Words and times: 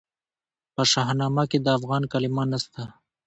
په 0.75 0.81
شاهنامه 0.91 1.43
کې 1.51 1.57
د 1.61 1.67
افغان 1.77 2.03
کلمه 2.11 2.43
نسته. 2.51 2.83